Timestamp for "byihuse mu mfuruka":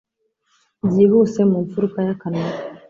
0.87-1.97